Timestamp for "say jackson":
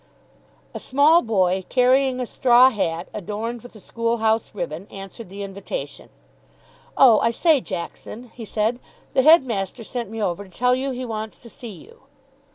7.29-8.31